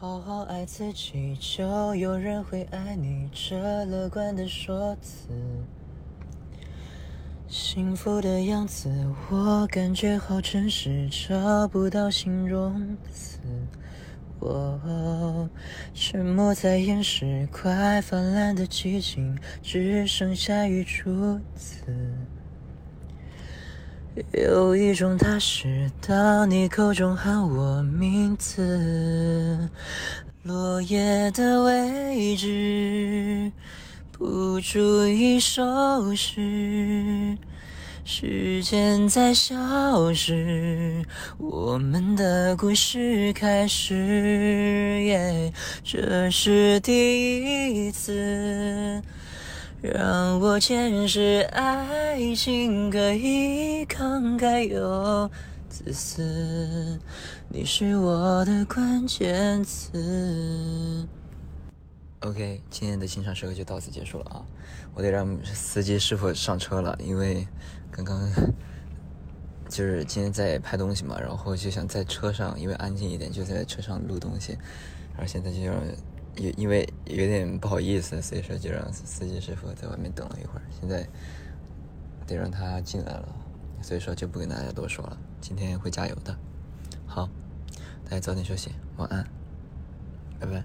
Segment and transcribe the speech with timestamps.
[0.00, 3.28] 好好爱自己，就有人会爱你。
[3.34, 5.28] 这乐观的说辞，
[7.46, 8.90] 幸福的样子，
[9.30, 13.40] 我感觉好真实，找不到形容词。
[14.38, 15.50] 我
[15.92, 21.84] 沉默在掩饰快泛滥的激情，只剩下雨珠子。
[24.32, 29.68] 有一种踏实，当你口中喊我名字，
[30.42, 33.52] 落叶的位置
[34.10, 37.38] 不足以收拾，
[38.04, 41.04] 时间在消失，
[41.38, 45.52] 我们的故事开始，
[45.84, 49.00] 这是第一次。
[49.82, 55.30] 让我见识爱情可以慷慨又
[55.70, 57.00] 自私，
[57.48, 61.08] 你是我的关键词。
[62.20, 64.44] OK，今天的清唱时刻就到此结束了啊！
[64.92, 67.48] 我得让司机师傅上车了，因为
[67.90, 68.30] 刚刚
[69.66, 74.52] 就是今天在拍东西嘛，然后就想在车上，因为安静一点，就在车上录东西，
[75.14, 75.82] 然后现在就让。
[76.40, 80.62] 也因为有点不好意思，所以说就让司机师傅在外面等了一会儿。
[80.80, 81.06] 现在
[82.26, 83.28] 得让他进来了，
[83.82, 85.18] 所以说就不跟大家多说了。
[85.38, 86.34] 今天会加油的。
[87.06, 87.28] 好，
[88.04, 89.22] 大家早点休息，晚安，
[90.40, 90.58] 拜拜。